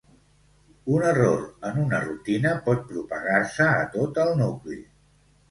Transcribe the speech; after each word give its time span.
Un 0.93 1.03
error 1.09 1.43
en 1.69 1.77
una 1.81 1.99
rutina 2.05 2.55
pot 2.69 2.83
propagar-se 2.95 3.69
a 3.75 3.87
tot 3.99 4.21
el 4.27 4.35
nucli. 4.43 4.81